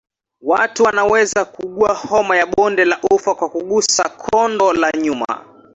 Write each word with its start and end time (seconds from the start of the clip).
Watu 0.41 0.83
wanaweza 0.83 1.45
kuugua 1.45 1.93
homa 1.93 2.37
ya 2.37 2.45
bonde 2.45 2.85
la 2.85 2.99
ufa 3.11 3.35
kwa 3.35 3.49
kugusa 3.49 4.09
kondo 4.09 4.73
la 4.73 4.91
nyuma 5.03 5.45